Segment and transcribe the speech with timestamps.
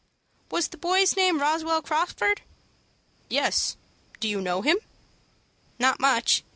[0.49, 2.41] "Was the boy's name Roswell Crawford?"
[3.29, 3.77] "Yes;
[4.19, 4.77] do you know him?"
[5.77, 6.43] "Not much.